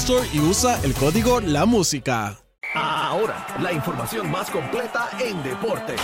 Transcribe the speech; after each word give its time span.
Store 0.00 0.28
y 0.32 0.38
usa 0.40 0.78
el 0.84 0.94
código 0.94 1.40
La 1.40 1.64
Música. 1.66 2.36
Ahora, 2.74 3.46
la 3.60 3.72
información 3.72 4.30
más 4.30 4.50
completa 4.50 5.08
en 5.18 5.42
deporte. 5.42 5.96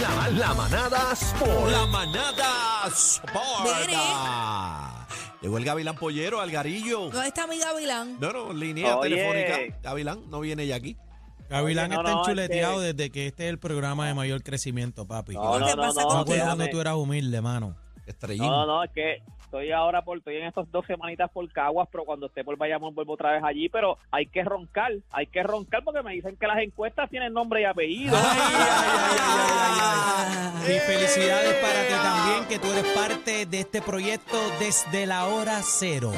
La, 0.00 0.28
la 0.30 0.54
manada 0.54 1.12
Sport. 1.12 1.70
La 1.70 1.86
manada 1.86 2.82
Mire. 2.84 2.96
Sporta. 2.96 5.06
Llegó 5.40 5.58
el 5.58 5.64
Gavilán 5.64 5.96
Pollero, 5.96 6.40
Algarillo. 6.40 7.10
¿Dónde 7.10 7.28
está 7.28 7.46
mi 7.46 7.58
Gavilán? 7.58 8.18
No, 8.20 8.32
no, 8.32 8.52
línea 8.52 8.96
Oye. 8.96 9.10
telefónica. 9.10 9.78
Gavilán 9.82 10.28
no 10.28 10.40
viene 10.40 10.66
ya 10.66 10.76
aquí. 10.76 10.96
Gavilán 11.48 11.86
Oye, 11.86 11.94
no, 11.94 12.00
está 12.02 12.12
no, 12.12 12.18
enchuleteado 12.20 12.82
es 12.82 12.88
que- 12.88 12.92
desde 12.94 13.10
que 13.12 13.26
este 13.28 13.44
es 13.44 13.50
el 13.50 13.58
programa 13.58 14.06
de 14.06 14.14
mayor 14.14 14.42
crecimiento, 14.42 15.06
papi. 15.06 15.34
No, 15.34 15.52
¿Qué 15.54 15.60
no, 15.60 15.76
no, 15.76 15.82
pasa 15.82 16.02
no, 16.02 16.24
tú 16.68 16.80
eras 16.80 16.94
humilde, 16.96 17.40
mano. 17.40 17.76
Estrellín. 18.10 18.46
No, 18.46 18.66
no, 18.66 18.84
es 18.84 18.90
que 18.90 19.22
estoy 19.50 19.72
ahora 19.72 20.02
por, 20.02 20.18
estoy 20.18 20.36
en 20.36 20.46
estos 20.46 20.70
dos 20.70 20.86
semanitas 20.86 21.28
por 21.30 21.50
Caguas, 21.50 21.88
pero 21.90 22.04
cuando 22.04 22.26
esté 22.26 22.44
por 22.44 22.56
Bayamón 22.56 22.94
vuelvo 22.94 23.14
otra 23.14 23.32
vez 23.32 23.42
allí, 23.42 23.68
pero 23.68 23.98
hay 24.12 24.26
que 24.26 24.44
roncar, 24.44 24.92
hay 25.10 25.26
que 25.26 25.42
roncar 25.42 25.82
porque 25.82 26.02
me 26.02 26.12
dicen 26.12 26.36
que 26.36 26.46
las 26.46 26.58
encuestas 26.58 27.10
tienen 27.10 27.32
nombre 27.32 27.62
y 27.62 27.64
apellido. 27.64 28.16
Y 30.60 30.78
felicidades 30.80 31.54
para 31.54 31.86
ti 31.86 31.94
también, 31.94 32.44
que 32.48 32.58
tú 32.58 32.70
eres 32.70 32.86
parte 32.92 33.46
de 33.46 33.60
este 33.60 33.82
proyecto 33.82 34.36
desde 34.60 35.06
la 35.06 35.26
hora 35.26 35.58
cero. 35.62 36.12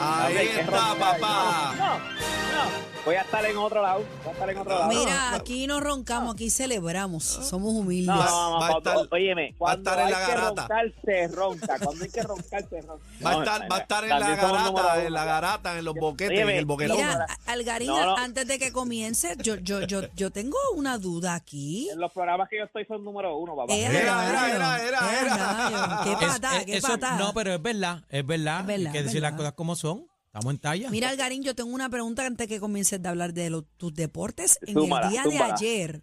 Ahí 0.00 0.36
está, 0.36 0.62
roncar. 0.64 0.98
papá. 0.98 1.74
No, 1.78 1.98
no, 1.98 2.93
voy 3.04 3.14
a 3.16 3.22
estar 3.22 3.44
en 3.44 3.56
otro 3.56 3.82
lado, 3.82 3.98
voy 4.22 4.28
a 4.28 4.32
estar 4.32 4.50
en 4.50 4.58
otro 4.58 4.78
lado. 4.78 4.88
Mira, 4.88 5.34
aquí 5.34 5.66
no 5.66 5.80
roncamos, 5.80 6.34
aquí 6.34 6.50
celebramos. 6.50 7.24
Somos 7.24 7.72
humildes. 7.74 8.14
No, 8.14 8.24
no, 8.24 8.50
no, 8.50 8.58
Va 8.60 8.66
a 8.66 8.70
cuando- 8.70 8.90
estar- 9.02 9.08
óyeme, 9.12 9.54
va 9.62 9.72
a 9.72 9.74
estar 9.74 9.98
en 9.98 10.04
hay 10.06 10.12
la 10.12 10.18
que 10.26 10.32
garata. 10.32 10.68
roncar, 10.68 10.92
se 11.04 11.28
ronca. 11.28 11.78
Cuando 11.78 12.04
hay 12.04 12.10
que 12.10 12.22
roncar, 12.22 12.68
se 12.68 12.80
ronca. 12.80 13.04
Va 13.24 13.30
a 13.30 13.32
No, 13.34 13.42
estar, 13.42 13.72
va 13.72 13.76
a 13.76 13.78
estar 13.80 14.04
en 14.04 14.10
la 14.10 14.18
garata, 14.36 15.04
en 15.04 15.12
la 15.12 15.24
garata, 15.24 15.78
en 15.78 15.84
los 15.84 15.94
boquetes, 15.94 16.36
Óyeme, 16.36 16.52
en 16.52 16.58
el 16.58 16.64
boquetón. 16.66 16.96
Mira, 16.96 17.26
Algarín, 17.46 17.88
No, 17.88 18.04
no. 18.04 18.16
antes 18.16 18.46
de 18.46 18.58
que 18.58 18.72
comience, 18.72 19.34
yo, 19.42 19.56
yo, 19.56 19.82
yo, 19.82 20.02
yo 20.14 20.30
tengo 20.30 20.56
una 20.74 20.98
duda 20.98 21.34
aquí. 21.34 21.88
En 21.90 21.98
los 22.00 22.12
programas 22.12 22.48
que 22.48 22.58
yo 22.58 22.64
estoy 22.64 22.84
son 22.86 23.04
número 23.04 23.36
uno, 23.36 23.54
papá. 23.56 23.74
Era, 23.74 23.90
era, 24.00 24.50
era, 24.50 24.82
era, 24.82 26.00
Qué 26.04 26.26
patada, 26.26 26.64
qué 26.64 26.80
patada. 26.80 27.18
no, 27.18 27.32
pero 27.34 27.54
es 27.54 27.62
verdad, 27.62 28.02
es 28.08 28.26
verdad. 28.26 28.60
Es 28.60 28.66
verdad, 28.66 28.86
Hay 28.86 28.92
que 28.92 29.02
decir 29.02 29.22
las 29.22 29.32
cosas 29.34 29.52
como 29.52 29.76
son. 29.76 30.06
Estamos 30.34 30.54
en 30.54 30.58
talla. 30.58 30.90
Mira, 30.90 31.10
Algarín, 31.10 31.44
yo 31.44 31.54
tengo 31.54 31.72
una 31.72 31.88
pregunta 31.88 32.26
antes 32.26 32.48
que 32.48 32.58
comiences 32.58 33.00
de 33.00 33.08
hablar 33.08 33.32
de 33.34 33.50
los, 33.50 33.66
tus 33.76 33.94
deportes. 33.94 34.58
En 34.66 34.76
el 34.76 35.08
día 35.08 35.22
de 35.22 35.38
ayer, 35.38 36.02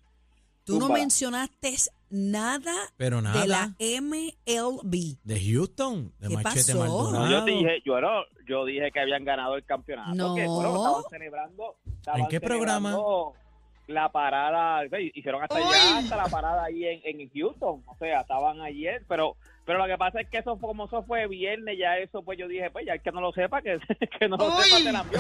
tú 0.64 0.80
no 0.80 0.88
mencionaste 0.88 1.76
nada, 2.10 2.74
Pero 2.96 3.22
nada. 3.22 3.42
de 3.42 3.48
la 3.50 3.76
MLB. 3.78 5.18
De 5.22 5.38
Houston, 5.38 6.14
de 6.18 6.30
¿Qué 6.30 6.36
Machete 6.36 6.72
pasó? 6.72 6.80
Maldonado. 6.80 7.30
Yo 7.30 7.44
dije, 7.44 7.82
yo 7.84 8.00
no, 8.00 8.24
yo 8.48 8.64
dije 8.64 8.90
que 8.94 9.02
habían 9.02 9.26
ganado 9.26 9.58
el 9.58 9.66
campeonato. 9.66 10.16
No. 10.16 10.34
Que, 10.34 10.48
bueno, 10.48 10.78
estaban 10.78 11.04
celebrando. 11.10 11.76
estaban 11.98 12.22
¿En 12.22 12.28
qué 12.28 12.40
programa? 12.40 12.98
La 13.88 14.14
parada, 14.14 14.86
hicieron 15.14 15.44
hasta 15.44 15.58
allá, 15.58 15.98
hasta 15.98 16.16
la 16.16 16.28
parada 16.28 16.64
ahí 16.64 16.86
en, 16.86 17.02
en 17.04 17.30
Houston. 17.32 17.84
O 17.86 17.98
sea, 18.00 18.22
estaban 18.22 18.62
ayer, 18.62 19.04
pero 19.10 19.36
pero 19.72 19.88
lo 19.88 19.90
que 19.90 19.98
pasa 19.98 20.20
es 20.20 20.30
que 20.30 20.40
eso 20.40 20.58
fue 20.58 20.68
como 20.68 20.84
eso 20.84 21.02
fue 21.04 21.28
viernes, 21.28 21.78
ya 21.78 21.98
eso, 21.98 22.22
pues 22.24 22.38
yo 22.38 22.46
dije, 22.50 22.70
pues 22.72 22.86
ya 22.86 22.92
el 22.92 23.02
que 23.02 23.10
no 23.14 23.22
lo 23.22 23.32
sepa, 23.32 23.62
que, 23.62 23.80
que 24.20 24.28
no 24.28 24.36
lo 24.36 24.52
sepa, 24.60 24.78
te 24.84 24.92
la 24.92 25.00
envió, 25.00 25.20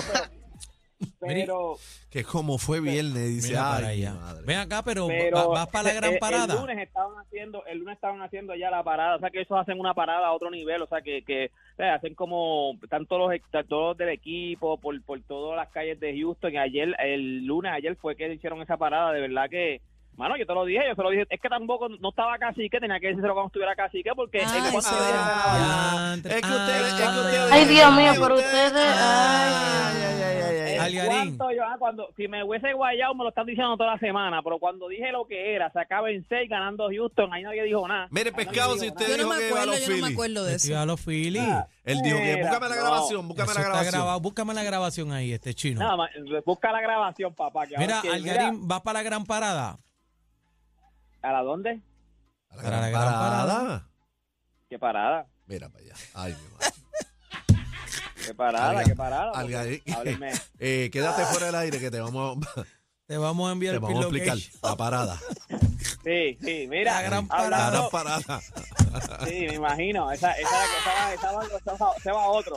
pero. 1.21 1.75
Que 2.09 2.25
como 2.25 2.57
fue 2.57 2.81
viernes, 2.81 3.29
dice, 3.29 3.57
ay, 3.57 4.03
madre. 4.03 4.43
Ven 4.45 4.57
acá, 4.57 4.83
pero, 4.83 5.07
pero 5.07 5.37
va- 5.37 5.47
vas 5.47 5.67
para 5.69 5.87
la 5.87 5.93
gran 5.93 6.13
eh, 6.15 6.17
parada. 6.19 6.53
El 6.53 6.59
lunes 6.59 6.79
estaban 6.79 7.17
haciendo, 7.17 7.65
el 7.65 7.77
lunes 7.77 7.95
estaban 7.95 8.21
haciendo 8.21 8.55
ya 8.55 8.69
la 8.69 8.83
parada, 8.83 9.15
o 9.15 9.19
sea 9.19 9.29
que 9.29 9.39
ellos 9.39 9.57
hacen 9.57 9.79
una 9.79 9.93
parada 9.93 10.27
a 10.27 10.33
otro 10.33 10.51
nivel, 10.51 10.81
o 10.81 10.87
sea 10.87 11.01
que, 11.01 11.23
que 11.23 11.45
o 11.45 11.75
sea, 11.77 11.95
hacen 11.95 12.13
como 12.13 12.77
están 12.83 13.05
todos 13.05 13.21
los 13.29 13.33
están 13.33 13.65
todos 13.67 13.89
los 13.91 13.97
del 13.97 14.09
equipo 14.09 14.77
por 14.77 15.01
por 15.03 15.21
todas 15.21 15.55
las 15.55 15.69
calles 15.69 15.97
de 16.01 16.13
Houston. 16.19 16.51
Y 16.51 16.57
ayer, 16.57 16.93
el 16.99 17.45
lunes 17.45 17.71
ayer 17.71 17.95
fue 17.95 18.17
que 18.17 18.33
hicieron 18.33 18.61
esa 18.61 18.75
parada, 18.75 19.13
de 19.13 19.21
verdad 19.21 19.49
que 19.49 19.79
Mano, 20.21 20.37
yo 20.37 20.45
te 20.45 20.53
lo 20.53 20.65
dije, 20.65 20.83
yo 20.87 20.93
se 20.93 21.01
lo 21.01 21.09
dije. 21.09 21.25
Es 21.31 21.41
que 21.41 21.49
tampoco 21.49 21.89
no 21.89 22.09
estaba 22.09 22.37
cacique, 22.37 22.79
tenía 22.79 22.99
que 22.99 23.07
decírselo 23.07 23.33
cuando 23.33 23.47
estuviera 23.47 23.75
cacique, 23.75 24.11
porque 24.15 24.37
Ah, 24.37 24.43
es 24.43 24.51
que 24.51 24.57
Ah, 24.59 26.13
es 26.15 26.21
que 26.21 26.51
ustedes, 26.53 26.87
es 26.87 26.93
que 26.93 27.03
Ah. 27.03 27.09
ustedes. 27.25 27.51
Ay, 27.51 27.65
Dios 27.65 27.91
mío, 27.95 28.13
que 28.13 28.19
pero 28.19 28.35
ustedes- 28.35 28.73
Ay, 28.75 29.51
ay, 29.93 30.03
ay, 30.03 30.21
ay, 30.21 30.41
ay, 30.43 30.61
ay. 30.69 30.77
Algarín. 30.77 31.35
¿Cuánto 31.37 31.55
yo, 31.55 31.63
ah, 31.63 31.75
cuando, 31.79 32.09
si 32.17 32.27
me 32.27 32.43
hubiese 32.43 32.73
guayado, 32.73 33.15
me 33.15 33.23
lo 33.23 33.29
están 33.29 33.45
diciendo 33.47 33.75
toda 33.77 33.93
la 33.93 33.99
semana, 33.99 34.41
pero 34.43 34.59
cuando 34.59 34.87
dije 34.87 35.11
lo 35.11 35.25
que 35.25 35.55
era, 35.55 35.71
se 35.71 35.79
acaba 35.79 36.09
en 36.11 36.23
6 36.29 36.47
ganando 36.49 36.87
Houston, 36.89 37.33
ahí 37.33 37.41
nadie 37.43 37.63
dijo 37.63 37.87
nada. 37.87 38.07
Mire, 38.11 38.31
pescado, 38.31 38.75
si 38.77 38.89
usted 38.89 39.07
Yo 39.07 39.11
no 39.11 39.17
dijo 39.23 39.29
me 39.29 39.39
que 39.39 39.47
iba 39.49 39.59
a 39.59 39.61
acuerdo, 39.63 39.71
los 39.71 39.81
yo 39.81 39.87
no 39.87 39.93
me 39.93 39.95
Phillies. 40.01 40.13
acuerdo 40.15 40.43
de 40.45 40.55
eso. 40.55 40.77
a 40.77 40.85
los 40.85 41.01
Phillies. 41.01 41.43
Ah, 41.49 41.67
Él 41.83 41.99
dijo 42.03 42.17
que 42.17 42.23
Mira, 42.35 42.47
búscame 42.47 42.69
la 42.69 42.75
grabación, 42.75 43.27
búscame 43.27 43.53
la 43.55 43.61
grabación. 43.61 43.91
grabado. 43.91 44.19
Búscame 44.19 44.53
la 44.53 44.63
grabación 44.63 45.11
ahí, 45.11 45.33
este 45.33 45.53
chino. 45.55 45.79
Nada 45.81 45.95
más, 45.97 46.09
busca 46.45 46.71
la 46.71 46.81
grabación, 46.81 47.33
papá. 47.33 47.65
Que 47.65 47.75
Mira, 47.77 48.01
que- 48.03 48.09
Algarín, 48.09 48.67
¿vas 48.67 48.81
para 48.81 48.99
la 48.99 49.03
gran 49.03 49.25
parada? 49.25 49.77
¿A 51.21 51.31
la 51.31 51.41
dónde? 51.43 51.81
A 52.49 52.55
la 52.55 52.63
la 52.63 52.69
gran 52.69 52.91
gran 52.91 53.03
parada. 53.05 53.47
parada. 53.57 53.87
¿Qué 54.69 54.79
parada? 54.79 55.27
Mira 55.47 55.69
para 55.69 55.83
allá. 55.83 55.93
Ay, 56.13 56.33
mi 56.33 56.47
madre. 56.53 57.65
¿Qué 58.25 58.33
parada? 58.35 58.71
Alga- 58.71 58.83
¿Qué 58.85 58.95
parada? 58.95 59.31
Algarín. 59.33 59.81
Hábleme. 59.95 60.31
Eh, 60.59 60.89
quédate 60.91 61.23
fuera 61.25 61.47
del 61.47 61.55
aire 61.55 61.79
que 61.79 61.91
te 61.91 61.99
vamos, 61.99 62.37
Te 63.07 63.17
vamos 63.17 63.49
a 63.49 63.51
enviar 63.53 63.73
te 63.73 63.75
el 63.77 63.81
vamos 63.81 64.05
a 64.05 64.09
pin 64.09 64.17
explicar 64.17 64.35
location. 64.37 64.59
la 64.63 64.75
parada. 64.77 65.17
Sí, 66.03 66.37
sí, 66.41 66.67
mira. 66.69 66.93
La 66.93 67.01
gran 67.01 67.27
La 67.27 67.35
hablando- 67.35 67.89
gran 67.89 67.89
parada. 67.91 68.41
Sí, 69.27 69.47
me 69.49 69.55
imagino. 69.55 70.11
Esa, 70.11 70.31
esa, 70.33 70.49
esa, 70.63 71.13
esa, 71.13 71.43
esa, 71.43 71.73
esa- 71.75 71.99
se 72.01 72.11
va 72.11 72.23
a 72.23 72.27
otro. 72.29 72.55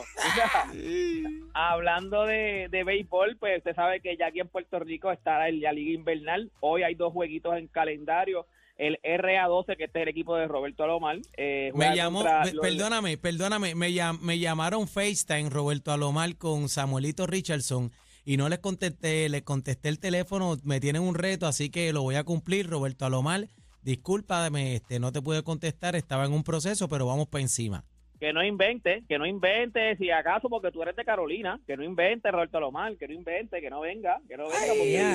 Hablando 1.53 2.25
de, 2.25 2.67
de 2.71 2.83
béisbol, 2.83 3.37
pues 3.37 3.57
usted 3.57 3.75
sabe 3.75 3.99
que 4.01 4.15
ya 4.17 4.27
aquí 4.27 4.39
en 4.39 4.47
Puerto 4.47 4.79
Rico 4.79 5.11
está 5.11 5.47
el- 5.47 5.59
la 5.61 5.73
Liga 5.73 5.91
Invernal. 5.93 6.51
Hoy 6.61 6.83
hay 6.83 6.95
dos 6.95 7.11
jueguitos 7.13 7.55
en 7.57 7.67
calendario. 7.67 8.47
El 8.77 8.97
RA12, 9.03 9.77
que 9.77 9.85
este 9.85 9.99
es 9.99 10.03
el 10.03 10.09
equipo 10.09 10.35
de 10.35 10.47
Roberto 10.47 10.83
Alomar. 10.83 11.17
eh, 11.37 11.71
Me 11.75 11.95
llamó, 11.95 12.19
contra 12.19 12.43
me- 12.45 12.53
los- 12.53 12.61
perdóname, 12.65 13.17
perdóname, 13.17 13.73
me, 13.75 13.89
llam- 13.91 14.19
me 14.19 14.37
llamaron 14.37 14.87
FaceTime 14.87 15.49
Roberto 15.49 15.91
Alomar 15.93 16.35
con 16.37 16.67
Samuelito 16.67 17.25
Richardson 17.25 17.91
y 18.25 18.35
no 18.37 18.49
les 18.49 18.59
contesté, 18.59 19.29
les 19.29 19.43
contesté 19.43 19.87
el 19.89 19.99
teléfono, 19.99 20.57
me 20.63 20.79
tienen 20.81 21.03
un 21.03 21.15
reto, 21.15 21.47
así 21.47 21.69
que 21.69 21.93
lo 21.93 22.01
voy 22.01 22.15
a 22.15 22.23
cumplir, 22.25 22.67
Roberto 22.69 23.05
Alomar. 23.05 23.47
Discúlpame, 23.81 24.75
este, 24.75 24.99
no 24.99 25.11
te 25.11 25.21
pude 25.21 25.41
contestar, 25.43 25.95
estaba 25.95 26.25
en 26.25 26.33
un 26.33 26.43
proceso, 26.43 26.89
pero 26.89 27.05
vamos 27.05 27.27
para 27.27 27.43
encima. 27.43 27.85
Que 28.25 28.33
no 28.33 28.43
invente, 28.43 29.03
que 29.07 29.19
no 29.19 29.27
invente, 29.27 29.95
si 29.97 30.09
acaso, 30.09 30.49
porque 30.49 30.71
tú 30.71 30.81
eres 30.81 30.95
de 30.95 31.05
Carolina, 31.05 31.59
que 31.67 31.77
no 31.77 31.83
invente 31.83 32.31
Roberto 32.31 32.57
Alomar, 32.57 32.97
que 32.97 33.07
no 33.07 33.13
invente, 33.13 33.61
que 33.61 33.69
no 33.69 33.81
venga, 33.81 34.19
que 34.27 34.35
no 34.35 34.45
venga. 34.45 34.57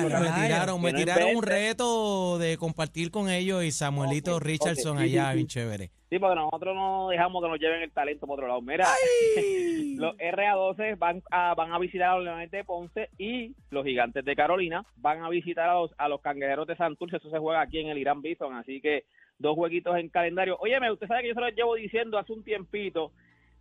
porque- 0.01 0.17
Me 0.17 0.41
tiraron, 0.47 0.81
me 0.81 0.87
Que 0.87 0.93
no 0.93 0.99
tiraron 0.99 1.35
un 1.35 1.43
reto 1.43 2.37
de 2.39 2.55
compartir 2.55 3.11
con 3.11 3.29
ellos 3.29 3.65
y 3.65 3.71
Samuelito 3.71 4.39
Richardson 4.39 4.97
allá, 4.97 5.31
sí. 5.31 5.35
bien 5.35 5.47
chévere. 5.47 5.91
Sí, 6.09 6.19
porque 6.19 6.35
nosotros 6.35 6.73
no 6.73 7.09
dejamos 7.09 7.43
que 7.43 7.49
nos 7.49 7.59
lleven 7.59 7.81
el 7.81 7.91
talento 7.91 8.25
por 8.25 8.39
otro 8.39 8.47
lado. 8.47 8.61
Mira, 8.61 8.87
los 9.97 10.15
RA12 10.17 10.97
van 10.97 11.21
a, 11.31 11.53
van 11.53 11.73
a 11.73 11.79
visitar 11.79 12.11
a 12.11 12.15
los 12.15 12.23
Leones 12.23 12.49
de 12.49 12.63
Ponce 12.63 13.09
y 13.17 13.53
los 13.71 13.85
Gigantes 13.85 14.23
de 14.23 14.35
Carolina 14.37 14.85
van 14.95 15.21
a 15.21 15.27
visitar 15.29 15.69
a 15.69 15.73
los, 15.73 15.91
a 15.97 16.07
los 16.07 16.21
Cangrejeros 16.21 16.65
de 16.67 16.77
Santurce. 16.77 17.17
Eso 17.17 17.29
se 17.29 17.39
juega 17.39 17.59
aquí 17.59 17.79
en 17.79 17.89
el 17.89 17.97
Irán 17.97 18.21
Bison, 18.21 18.53
así 18.55 18.79
que 18.79 19.03
dos 19.41 19.55
jueguitos 19.55 19.97
en 19.97 20.09
calendario. 20.09 20.57
Óyeme, 20.59 20.91
usted 20.91 21.07
sabe 21.07 21.23
que 21.23 21.29
yo 21.29 21.33
se 21.33 21.41
lo 21.41 21.49
llevo 21.49 21.75
diciendo 21.75 22.17
hace 22.17 22.33
un 22.33 22.43
tiempito 22.43 23.11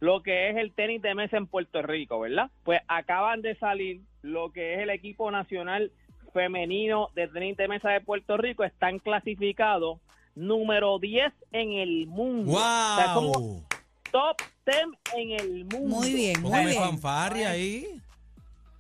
lo 0.01 0.23
que 0.23 0.49
es 0.51 0.57
el 0.57 0.73
tenis 0.73 1.03
de 1.03 1.15
mesa 1.15 1.37
en 1.37 1.47
Puerto 1.47 1.83
Rico, 1.83 2.21
¿verdad? 2.21 2.51
Pues 2.65 2.81
acaban 2.89 3.43
de 3.43 3.55
salir 3.57 4.01
lo 4.23 4.51
que 4.51 4.75
es 4.75 4.81
el 4.81 4.91
equipo 4.91 5.31
nacional 5.31 5.93
femenino 6.33 7.11
de 7.15 7.29
tenis 7.29 7.57
de 7.57 7.69
mesa 7.69 7.91
de 7.91 8.01
Puerto 8.01 8.37
Rico, 8.37 8.65
están 8.65 8.99
clasificados 8.99 9.99
número 10.35 10.99
10 10.99 11.33
en 11.53 11.73
el 11.73 12.07
mundo. 12.07 12.53
O 12.53 12.59
sea, 12.59 13.15
somos 13.15 13.37
¡Wow! 13.37 13.65
top 14.11 14.37
10 14.67 14.79
en 15.17 15.31
el 15.33 15.65
mundo. 15.65 15.97
Muy 15.97 16.15
bien, 16.15 16.41
muy 16.41 16.51
Póngame 16.51 16.71
bien. 16.71 16.83
fanfarria 16.83 17.51
ahí. 17.51 18.01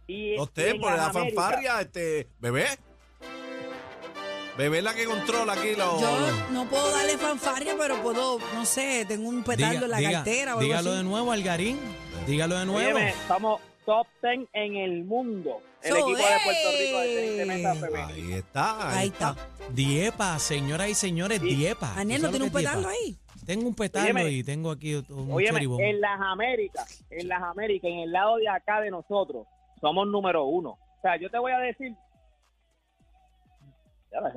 Y, 0.06 0.34
en 0.34 0.80
por 0.80 0.96
la 0.96 1.12
fanfarria, 1.12 1.80
este, 1.80 2.26
bebé. 2.40 2.66
Bebé 4.60 4.78
es 4.78 4.84
la 4.84 4.94
que 4.94 5.06
controla 5.06 5.54
aquí 5.54 5.74
los. 5.74 6.00
Yo 6.00 6.18
no 6.52 6.66
puedo 6.66 6.90
darle 6.90 7.16
fanfarria, 7.16 7.74
pero 7.78 7.96
puedo, 8.02 8.38
no 8.54 8.66
sé, 8.66 9.06
tengo 9.08 9.28
un 9.28 9.42
petardo 9.42 9.86
en 9.86 9.90
la 9.90 9.98
Diga- 10.00 10.12
cartera 10.12 10.50
o 10.54 10.58
algo 10.58 10.62
dígalo 10.62 10.90
así. 10.90 10.98
de 10.98 11.04
nuevo, 11.04 11.32
Algarín. 11.32 11.78
Dígalo 12.26 12.58
de 12.58 12.66
nuevo. 12.66 12.96
Óyeme, 12.98 13.14
somos 13.26 13.60
top 13.86 14.06
10 14.22 14.48
en 14.52 14.76
el 14.76 15.04
mundo. 15.04 15.62
El 15.82 15.92
So, 15.92 15.96
equipo 15.96 16.18
de 16.18 16.24
Puerto 16.44 16.68
Rico 16.78 16.98
de 17.00 17.14
tenis 17.14 17.36
de 17.38 17.46
mesa 17.46 17.74
femenino. 17.74 18.06
Ahí 18.08 18.32
está. 18.34 18.98
Ahí 18.98 19.08
está. 19.08 19.36
Diepa, 19.70 20.38
señoras 20.38 20.88
y 20.90 20.94
señores, 20.94 21.40
Sí. 21.40 21.54
Diepa. 21.54 21.94
Daniel, 21.96 22.20
¿Tú 22.20 22.26
¿no 22.26 22.28
sabes 22.28 22.30
tiene 22.32 22.44
un 22.44 22.52
lo 22.52 22.52
que 22.52 22.58
es 22.58 22.64
petardo 22.70 22.88
Diepa? 22.90 23.02
ahí? 23.02 23.46
Tengo 23.46 23.66
un 23.68 23.74
petardo 23.74 24.04
Óyeme, 24.04 24.30
y 24.30 24.44
tengo 24.44 24.70
aquí 24.70 24.94
un 24.94 25.32
Óyeme, 25.32 25.60
en 25.88 26.00
las 26.02 26.20
Américas, 26.20 27.02
en 27.08 27.28
las 27.28 27.42
Américas, 27.42 27.90
en 27.90 27.98
el 28.00 28.12
lado 28.12 28.36
de 28.36 28.46
acá 28.48 28.82
de 28.82 28.90
nosotros, 28.90 29.46
somos 29.80 30.06
número 30.06 30.44
uno. 30.44 30.72
O 30.72 31.00
sea, 31.00 31.16
yo 31.18 31.30
te 31.30 31.38
voy 31.38 31.52
a 31.52 31.58
decir, 31.58 31.94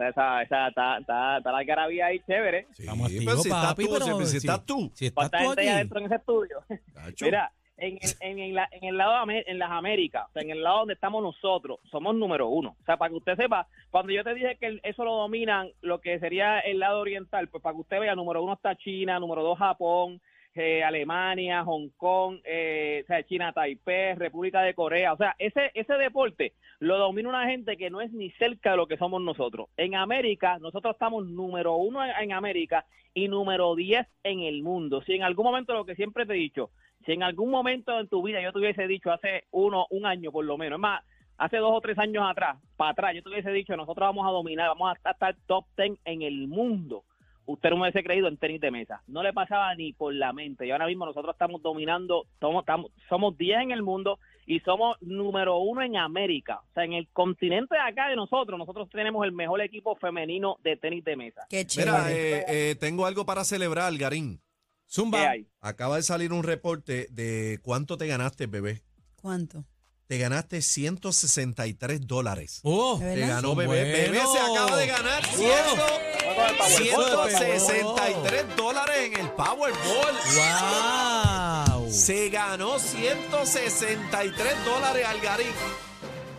está, 0.10 0.42
está, 0.44 0.98
está 0.98 1.52
la 1.52 1.64
garabía 1.64 2.08
ahí 2.08 2.20
chévere. 2.28 2.68
Sí, 2.74 2.84
Estamos 2.84 3.12
pero 3.12 3.38
si 3.38 3.50
estás 3.50 3.66
papi, 3.66 3.86
tú, 3.86 3.94
pero 3.94 4.06
si, 4.06 4.26
si 4.26 4.38
estás 4.38 4.66
tú. 4.66 4.92
Si 4.94 5.06
estás 5.08 5.30
¿Cuánta 5.30 5.38
tú 5.40 5.44
gente 5.46 5.62
aquí. 5.62 5.70
hay 5.70 5.76
adentro 5.76 6.00
en 6.00 6.06
ese 6.06 6.16
estudio? 6.16 6.58
Cacho. 6.94 7.26
Mira, 7.26 7.52
en, 7.78 7.98
el- 8.02 8.12
en, 8.20 8.40
en 8.40 8.54
la- 8.56 8.70
en 8.72 8.84
el 8.84 8.98
lado 8.98 9.30
en 9.30 9.60
las 9.60 9.72
Américas, 9.72 10.26
o 10.30 10.32
sea, 10.34 10.42
en 10.44 10.52
el 10.52 10.62
lado 10.64 10.80
donde 10.80 10.94
estamos 10.94 11.24
nosotros, 11.24 11.80
somos 11.92 12.16
número 12.16 12.48
uno. 12.48 12.76
O 12.82 12.86
sea, 12.86 12.98
para 12.98 13.10
que 13.10 13.18
usted 13.18 13.36
sepa, 13.36 13.68
cuando 13.90 14.12
yo 14.14 14.24
te 14.24 14.34
dije 14.36 14.58
que 14.60 14.80
eso 14.84 15.04
lo 15.04 15.16
dominan 15.16 15.70
lo 15.82 16.00
que 16.00 16.20
sería 16.20 16.60
el 16.60 16.80
lado 16.80 17.00
oriental, 17.00 17.48
pues 17.48 17.64
para 17.64 17.74
que 17.74 17.82
usted 17.82 18.00
vea, 18.00 18.16
número 18.16 18.44
uno 18.44 18.54
está 18.54 18.76
China, 18.76 19.20
número 19.20 19.42
dos 19.44 19.58
Japón, 19.58 20.22
eh, 20.56 20.84
Alemania, 20.84 21.64
Hong 21.64 21.90
Kong, 21.98 22.40
eh, 22.44 23.04
sea, 23.08 23.24
China, 23.24 23.54
Taipei, 23.54 24.16
República 24.16 24.62
de 24.62 24.74
Corea. 24.74 25.14
O 25.14 25.18
sea, 25.18 25.36
ese, 25.40 25.72
ese 25.74 25.94
deporte 25.96 26.54
lo 26.80 26.98
domina 26.98 27.30
una 27.30 27.48
gente 27.48 27.78
que 27.78 27.90
no 27.90 28.02
es 28.02 28.12
ni 28.12 28.32
cerca 28.32 28.72
de 28.72 28.78
lo 28.78 28.88
que 28.88 28.98
somos 28.98 29.22
nosotros. 29.22 29.70
En 29.78 29.96
América, 29.96 30.60
nosotros 30.60 30.96
estamos 30.96 31.26
número 31.26 31.76
uno 31.76 32.06
en, 32.06 32.12
en 32.12 32.34
América 32.34 32.86
y 33.14 33.28
número 33.28 33.76
10 33.76 34.08
en 34.24 34.40
el 34.42 34.64
mundo. 34.64 35.02
Si 35.04 35.14
en 35.14 35.24
algún 35.24 35.46
momento, 35.46 35.74
lo 35.74 35.86
que 35.86 35.96
siempre 35.96 36.26
te 36.26 36.34
he 36.34 36.38
dicho, 36.38 36.72
si 37.06 37.12
en 37.12 37.24
algún 37.24 37.50
momento 37.50 38.00
en 38.00 38.08
tu 38.08 38.24
vida 38.24 38.42
yo 38.42 38.52
te 38.52 38.60
hubiese 38.60 38.88
dicho 38.88 39.12
hace 39.12 39.46
uno, 39.52 39.88
un 39.90 40.06
año 40.06 40.32
por 40.32 40.46
lo 40.46 40.58
menos, 40.58 40.78
es 40.78 40.82
más, 40.82 41.04
hace 41.38 41.58
dos 41.58 41.72
o 41.74 41.82
tres 41.82 41.98
años 41.98 42.24
atrás, 42.26 42.58
para 42.78 42.92
atrás, 42.92 43.16
yo 43.16 43.24
te 43.24 43.30
hubiese 43.30 43.52
dicho, 43.52 43.76
nosotros 43.76 44.08
vamos 44.08 44.26
a 44.28 44.32
dominar, 44.32 44.70
vamos 44.70 44.96
a 45.04 45.12
estar 45.12 45.36
top 45.46 45.66
10 45.78 46.00
en 46.06 46.22
el 46.22 46.48
mundo. 46.48 47.04
Usted 47.46 47.70
no 47.70 47.76
me 47.78 47.82
hubiese 47.84 48.04
creído 48.04 48.28
en 48.28 48.38
tenis 48.38 48.62
de 48.62 48.72
mesa. 48.72 49.02
No 49.08 49.22
le 49.24 49.34
pasaba 49.34 49.74
ni 49.76 49.92
por 49.94 50.14
la 50.14 50.32
mente. 50.34 50.66
Y 50.66 50.72
ahora 50.72 50.88
mismo 50.88 51.06
nosotros 51.06 51.34
estamos 51.34 51.62
dominando, 51.62 52.26
somos, 52.40 52.62
estamos, 52.62 52.92
somos 53.10 53.38
10 53.38 53.64
en 53.64 53.72
el 53.72 53.84
mundo 53.84 54.18
y 54.46 54.60
somos 54.62 54.96
número 55.02 55.58
uno 55.58 55.82
en 55.82 55.98
América. 55.98 56.62
O 56.70 56.74
sea, 56.74 56.84
en 56.86 56.94
el 56.94 57.08
continente 57.10 57.76
de 57.76 57.82
acá 57.82 58.08
de 58.10 58.16
nosotros, 58.16 58.58
nosotros 58.58 58.90
tenemos 58.90 59.26
el 59.26 59.32
mejor 59.34 59.62
equipo 59.62 59.96
femenino 59.98 60.58
de 60.64 60.78
tenis 60.78 61.04
de 61.04 61.16
mesa. 61.18 61.42
Qué 61.50 61.66
Mira, 61.78 62.06
chévere. 62.06 62.40
eh, 62.40 62.46
eh, 62.72 62.76
tengo 62.76 63.06
algo 63.06 63.26
para 63.26 63.44
celebrar, 63.44 63.94
Garín. 63.98 64.38
¿Qué 64.38 64.44
Zumba. 64.88 65.30
hay? 65.32 65.48
Acaba 65.60 65.96
de 65.98 66.04
salir 66.04 66.32
un 66.32 66.44
reporte 66.44 67.08
de 67.12 67.60
cuánto 67.64 67.98
te 67.98 68.08
ganaste, 68.08 68.48
bebé. 68.48 68.84
¿Cuánto? 69.22 69.66
Te 70.08 70.18
ganaste 70.18 70.62
163 70.62 72.06
dólares. 72.06 72.60
Oh, 72.64 73.00
¿De 73.00 73.16
Te 73.16 73.20
ganó 73.22 73.56
bebé. 73.56 73.84
Bebé 73.84 74.20
se 74.20 74.40
acaba 74.40 74.78
de 74.78 74.88
ganar 74.88 75.24
Oh. 75.24 75.38
100 75.38 76.13
Vamos 76.44 76.58
con 76.58 76.72
el 76.72 76.90
Powerball. 76.90 77.32
163 77.32 78.56
dólares 78.56 78.98
en 78.98 79.20
el 79.20 79.30
Powerball. 79.32 80.16
wow. 80.36 81.92
Se 81.92 82.30
ganó 82.30 82.80
163 82.80 84.66
dólares 84.66 85.06
Algarín. 85.08 85.54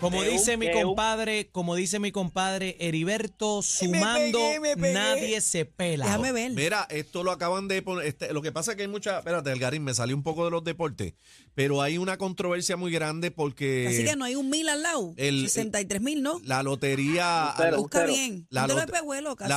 Como 0.05 0.23
De 0.23 0.29
un- 0.31 0.37
dice 0.37 0.57
mi 0.57 0.67
un- 0.67 0.73
compadre, 0.83 1.49
como 1.51 1.75
dice 1.75 1.99
mi 1.99 2.13
compadre 2.13 2.77
Heriberto, 2.79 3.63
sumando 3.63 4.39
pegué, 4.39 4.61
me 4.61 4.77
pegué. 4.77 4.93
nadie 4.95 5.41
se 5.41 5.65
pela. 5.65 6.05
Déjame 6.05 6.33
ver. 6.33 6.53
Mira, 6.53 6.87
esto 6.91 7.23
lo 7.25 7.31
acaban 7.31 7.69
de 7.69 7.81
poner. 7.83 8.07
este, 8.07 8.33
lo 8.33 8.43
que 8.43 8.53
pasa 8.53 8.73
es 8.73 8.77
que 8.77 8.83
hay 8.83 8.89
mucha. 8.89 9.19
Espérate, 9.19 9.51
Algarín, 9.51 9.83
me 9.83 9.95
salió 9.95 10.15
un 10.15 10.23
poco 10.23 10.45
de 10.45 10.51
los 10.51 10.63
deportes. 10.63 11.15
Pero 11.55 11.81
hay 11.83 11.99
una 11.99 12.19
controversia 12.19 12.77
muy 12.77 12.93
grande 12.93 13.31
porque. 13.31 13.87
Así 13.89 14.05
que 14.05 14.17
no 14.17 14.25
hay 14.25 14.35
un 14.37 14.51
mil 14.51 14.69
al 14.69 14.83
lado. 14.83 15.15
el- 15.17 15.49
63 15.49 16.01
mil, 16.03 16.23
¿no? 16.23 16.41
La 16.45 16.63
lotería. 16.63 17.55
Busca 17.77 18.05
bien. 18.05 18.47
La, 18.51 18.67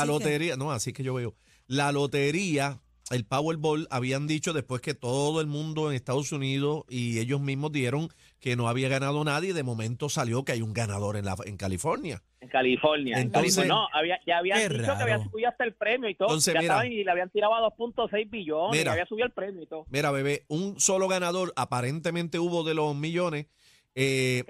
lotería, 0.05 0.55
no, 0.55 0.71
así 0.71 0.93
que 0.93 1.03
yo 1.03 1.13
veo. 1.15 1.35
La 1.67 1.91
lotería, 1.91 2.79
el 3.11 3.25
Powerball, 3.25 3.87
habían 3.89 4.27
dicho 4.27 4.51
después 4.53 4.81
que 4.81 4.93
todo 4.93 5.39
el 5.41 5.47
mundo 5.47 5.89
en 5.89 5.95
Estados 5.95 6.31
Unidos 6.31 6.83
y 6.89 7.19
ellos 7.19 7.39
mismos 7.39 7.71
dieron 7.71 8.09
que 8.39 8.55
no 8.55 8.67
había 8.67 8.89
ganado 8.89 9.23
nadie. 9.23 9.53
De 9.53 9.63
momento 9.63 10.09
salió 10.09 10.43
que 10.43 10.51
hay 10.51 10.61
un 10.61 10.73
ganador 10.73 11.15
en, 11.15 11.25
la, 11.25 11.35
en 11.45 11.55
California. 11.57 12.21
En 12.41 12.49
California. 12.49 13.15
en 13.17 13.23
Entonces- 13.27 13.55
California. 13.55 13.73
no, 13.91 13.97
había, 13.97 14.19
ya 14.27 14.37
habían 14.39 14.59
dicho 14.59 14.81
raro. 14.81 14.97
que 14.97 15.03
había 15.03 15.23
subido 15.29 15.49
hasta 15.49 15.63
el 15.63 15.73
premio 15.73 16.09
y 16.09 16.15
todo. 16.15 16.27
Entonces, 16.27 16.53
ya 16.53 16.59
mira. 16.59 16.73
estaban 16.75 16.91
y 16.91 17.03
le 17.03 17.11
habían 17.11 17.29
tirado 17.29 17.55
a 17.55 17.61
2.6 17.61 18.29
billones. 18.29 18.77
Mira. 18.79 18.91
y 18.91 18.93
había 18.93 19.05
subido 19.05 19.25
el 19.25 19.31
premio 19.33 19.63
y 19.63 19.67
todo. 19.67 19.85
Mira, 19.89 20.11
bebé, 20.11 20.43
un 20.49 20.79
solo 20.79 21.07
ganador, 21.07 21.53
aparentemente 21.55 22.39
hubo 22.39 22.63
de 22.63 22.73
los 22.73 22.95
millones. 22.95 23.47
eh, 23.95 24.43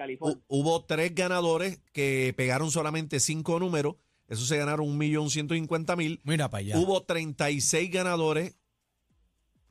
hubo 0.48 0.84
tres 0.84 1.14
ganadores 1.14 1.80
que 1.92 2.34
pegaron 2.36 2.70
solamente 2.70 3.20
cinco 3.20 3.58
números. 3.60 3.94
Eso 4.28 4.44
se 4.44 4.56
ganaron 4.58 4.86
un 4.88 4.96
millón 4.98 5.30
ciento 5.30 5.54
cincuenta 5.54 5.96
mil. 5.96 6.20
Mira 6.24 6.48
para 6.50 6.60
allá. 6.60 6.78
Hubo 6.78 7.02
36 7.02 7.90
ganadores, 7.90 8.54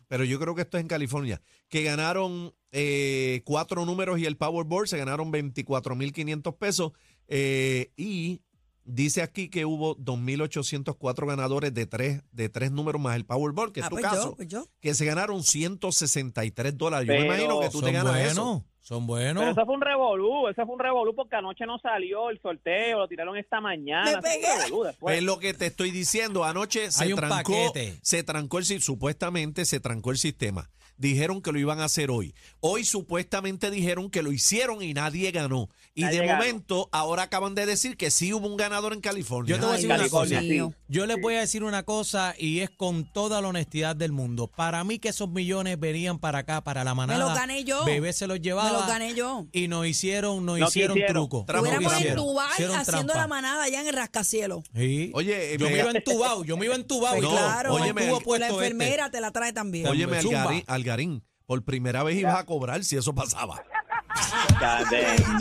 pero 0.08 0.24
yo 0.24 0.40
creo 0.40 0.56
que 0.56 0.62
esto 0.64 0.78
es 0.78 0.82
en 0.82 0.88
California, 0.88 1.42
que 1.70 1.84
ganaron 1.84 2.54
eh, 2.72 3.42
cuatro 3.46 3.86
números 3.86 4.20
y 4.20 4.26
el 4.26 4.36
Powerball 4.38 4.88
se 4.88 4.98
ganaron 4.98 5.32
24.500 5.32 6.58
pesos. 6.58 6.92
eh, 7.28 7.92
y 7.98 8.42
dice 8.90 9.22
aquí 9.22 9.50
que 9.50 9.66
hubo 9.66 9.98
2.804 9.98 11.28
ganadores 11.28 11.74
de 11.74 11.86
tres, 11.86 12.22
de 12.32 12.48
tres 12.48 12.72
números 12.72 13.02
más 13.02 13.18
el 13.18 13.26
Powerball, 13.26 13.74
que 13.74 13.82
es 13.82 13.86
Ah, 13.86 13.90
tu 13.90 13.96
pues 13.96 14.06
caso, 14.06 14.30
yo, 14.30 14.36
pues 14.38 14.48
yo. 14.48 14.66
que 14.80 14.94
se 14.94 15.04
ganaron 15.06 15.44
163 15.44 16.78
dólares. 16.78 17.06
Yo 17.08 17.14
me 17.20 17.26
imagino 17.26 17.60
que 17.60 17.70
tú 17.70 17.82
te 17.82 17.92
ganas 17.92 18.16
eso. 18.32 18.66
Son 18.88 19.06
Pero 19.06 19.08
buenos. 19.08 19.44
eso 19.52 19.66
fue 19.66 19.76
un 19.76 19.82
revolú, 19.82 20.48
eso 20.48 20.66
fue 20.66 20.76
un 20.76 20.80
revolú 20.80 21.14
porque 21.14 21.36
anoche 21.36 21.66
no 21.66 21.78
salió 21.80 22.30
el 22.30 22.40
sorteo, 22.42 23.00
lo 23.00 23.08
tiraron 23.10 23.36
esta 23.38 23.60
mañana. 23.60 24.22
Me 24.22 24.36
eso 24.36 24.68
fue 24.70 24.78
un 24.78 24.84
pegué. 24.86 24.98
Pues 25.00 25.24
lo 25.24 25.40
que 25.40 25.54
te 25.54 25.66
estoy 25.66 25.92
diciendo, 25.92 26.46
anoche 26.46 26.90
se 26.92 27.04
Hay 27.04 27.12
un 27.12 27.18
trancó, 27.20 27.36
paquete. 27.52 28.00
se 28.02 28.24
trancó 28.24 28.60
el 28.60 28.66
si- 28.66 28.80
supuestamente 28.80 29.66
se 29.66 29.82
trancó 29.82 30.12
el 30.12 30.18
sistema. 30.18 30.70
Dijeron 30.96 31.42
que 31.42 31.52
lo 31.52 31.60
iban 31.60 31.80
a 31.80 31.84
hacer 31.86 32.10
hoy. 32.10 32.34
Hoy 32.60 32.84
supuestamente 32.84 33.70
dijeron 33.70 34.10
que 34.10 34.24
lo 34.24 34.32
hicieron 34.32 34.82
y 34.82 34.94
nadie 34.94 35.30
ganó. 35.32 35.70
Y 35.98 36.06
de 36.06 36.22
momento 36.28 36.90
ahora 36.92 37.24
acaban 37.24 37.56
de 37.56 37.66
decir 37.66 37.98
que 37.98 38.12
sí 38.12 38.32
hubo 38.34 38.48
un 38.48 38.56
ganador 38.56 38.94
en 38.94 39.02
California. 39.02 39.56
Yo 39.56 39.60
te 39.60 39.66
voy 39.66 39.74
a 39.74 39.76
Ay, 39.78 39.82
decir 39.82 40.00
una 40.00 40.10
cosa. 40.10 40.42
Yo 40.88 41.06
les 41.08 41.20
voy 41.22 41.34
a 41.36 41.40
decir 41.40 41.64
una 41.64 41.84
cosa 41.84 42.36
y 42.38 42.60
es 42.60 42.70
con 42.70 43.12
toda 43.12 43.42
la 43.42 43.48
honestidad 43.48 43.96
del 43.96 44.12
mundo. 44.12 44.48
Para 44.48 44.84
mí 44.84 45.00
que 45.00 45.10
esos 45.10 45.30
millones 45.30 45.80
venían 45.80 46.20
para 46.20 46.40
acá, 46.40 46.62
para 46.64 46.84
la 46.84 46.94
manada. 46.94 47.20
los 47.20 47.34
gané 47.34 47.64
yo. 47.64 47.84
Bebé 47.84 48.14
se 48.14 48.28
los 48.28 48.40
llevaba. 48.40 48.70
Me 48.72 48.78
los 48.78 48.88
gané 48.88 49.16
yo. 49.16 49.48
Y 49.52 49.68
nos 49.68 49.88
hicieron, 49.88 50.46
nos 50.46 50.60
No 50.60 50.68
hicieron 50.68 51.00
truco. 51.08 51.46
Hubiéramos 51.60 51.94
en. 52.02 52.16
Dubái 52.16 52.52
haciendo 52.52 52.84
trampa. 52.84 53.16
la 53.16 53.28
manada 53.28 53.64
allá 53.64 53.82
en 53.82 53.88
el 53.88 53.94
rascacielos. 53.94 54.64
Sí. 54.76 55.12
Oye, 55.16 55.54
eh, 55.54 55.58
yo 55.58 55.66
me 55.66 55.72
me- 55.74 55.80
iba 55.80 55.92
entubado, 55.92 56.44
yo 56.44 56.58
me 56.58 56.66
iba 56.66 56.76
entubado. 56.76 57.16
Pues 57.16 57.24
no, 57.28 57.32
claro, 57.32 57.74
óyeme, 57.74 58.06
tuvo 58.08 58.18
el- 58.20 58.24
puesto 58.24 58.40
la 58.40 58.48
este. 58.48 58.68
enfermera 58.68 59.10
te 59.10 59.20
la 59.20 59.32
trae 59.32 59.52
también. 59.52 59.88
Óyeme. 59.88 60.18
Algarín, 60.18 60.64
Algarín, 60.68 61.24
por 61.46 61.64
primera 61.64 62.04
vez 62.04 62.18
ibas 62.18 62.38
a 62.38 62.46
cobrar 62.46 62.84
si 62.84 62.98
eso 62.98 63.16
pasaba. 63.16 63.64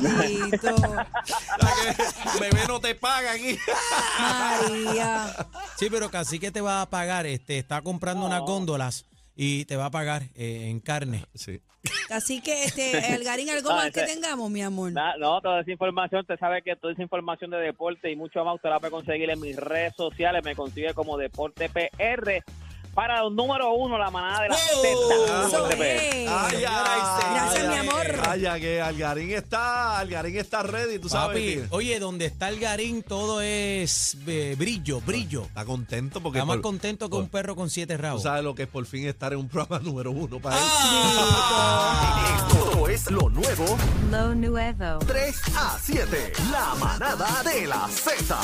Bendito. 0.00 0.76
Bebé 2.40 2.61
no 2.68 2.80
te 2.80 2.95
paga 2.95 3.33
aquí. 3.33 3.59
María. 4.18 5.26
Sí, 5.78 5.88
pero 5.90 6.11
casi 6.11 6.38
que 6.38 6.50
te 6.50 6.61
va 6.61 6.83
a 6.83 6.87
pagar, 6.90 7.26
este, 7.26 7.59
está 7.59 7.83
comprando 7.83 8.26
unas 8.26 8.40
góndolas 8.40 9.06
y 9.35 9.64
te 9.66 9.76
va 9.76 9.87
a 9.87 9.90
pagar 9.90 10.23
eh, 10.35 10.68
en 10.71 10.80
carne. 10.80 11.25
Sí. 11.35 11.61
Así 12.11 12.40
que, 12.40 12.64
este, 12.64 13.14
Elgarín, 13.14 13.50
¿algo 13.50 13.71
No, 13.71 13.76
más 13.76 13.90
que 13.92 14.02
tengamos, 14.02 14.50
mi 14.50 14.62
amor? 14.62 14.92
Na- 14.92 15.16
no, 15.18 15.40
toda 15.40 15.61
esa 15.61 15.71
información, 15.71 16.23
usted 16.23 16.38
sabe 16.38 16.62
que 16.62 16.75
toda 16.76 16.92
esa 16.92 17.02
información 17.02 17.50
de 17.50 17.59
deporte 17.59 18.11
y 18.11 18.16
mucho 18.16 18.45
más 18.45 18.56
usted 18.56 18.71
la 18.71 18.80
puede 18.80 18.90
conseguir 18.90 19.30
en 19.30 19.40
mis 19.40 19.56
redes 19.56 19.95
sociales. 19.97 20.42
Me 20.45 20.56
consigue 20.56 20.95
como 20.95 21.16
Deporte 21.16 21.68
PR. 21.68 22.42
Para 22.96 23.20
el 23.22 23.36
número 23.36 23.72
uno, 23.74 23.98
la 23.98 24.10
manada 24.10 24.42
de 24.44 24.48
la 24.48 24.56
¡Oh! 24.56 25.48
Z. 25.50 25.74
Es. 25.74 26.28
Ay, 26.28 26.28
ay, 26.28 26.60
Gracias, 27.34 27.62
ay, 27.62 27.68
mi 27.68 27.74
amor. 27.76 28.06
ay, 28.10 28.20
Vaya 28.26 28.58
que 28.58 28.80
Algarín 28.80 29.30
está, 29.32 29.98
Algarín 29.98 30.36
está 30.38 30.62
ready, 30.62 30.98
tú 30.98 31.08
sabes. 31.10 31.28
Papi, 31.28 31.42
que- 31.42 31.66
oye, 31.70 31.98
donde 32.00 32.24
está 32.24 32.48
el 32.48 32.58
garín 32.58 33.02
todo 33.02 33.42
es 33.42 34.16
eh, 34.26 34.56
brillo, 34.58 35.02
brillo. 35.02 35.42
Está 35.42 35.66
contento 35.66 36.20
porque 36.22 36.38
Está 36.38 36.46
más 36.46 36.56
por- 36.56 36.62
contento 36.62 37.06
que 37.06 37.10
por- 37.10 37.22
un 37.22 37.28
perro 37.28 37.54
con 37.54 37.68
siete 37.68 37.96
tú 37.96 38.02
rabos. 38.02 38.22
sabes 38.22 38.42
lo 38.42 38.54
que 38.54 38.62
es 38.62 38.68
por 38.68 38.86
fin 38.86 39.06
estar 39.06 39.32
en 39.34 39.40
un 39.40 39.48
programa 39.48 39.78
número 39.84 40.10
uno 40.10 40.38
para 40.40 40.56
él. 40.56 40.62
Ah. 40.66 42.48
Esto 42.48 42.88
es 42.88 43.10
lo 43.10 43.28
nuevo 43.28 43.76
Lo 44.10 44.34
nuevo. 44.34 44.98
3 45.06 45.36
a 45.54 45.78
7. 45.82 46.32
La 46.50 46.74
manada 46.76 47.42
de 47.42 47.66
la 47.66 47.86
Z. 47.88 48.40